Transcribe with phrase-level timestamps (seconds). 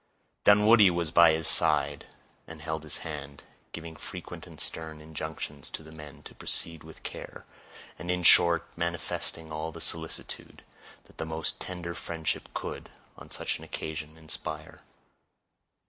[0.45, 2.07] Dunwoodie was by his side
[2.47, 7.03] and held his hand, giving frequent and stern injunctions to the men to proceed with
[7.03, 7.45] care,
[7.99, 10.63] and, in short, manifesting all the solicitude
[11.03, 14.81] that the most tender friendship could, on such an occasion, inspire.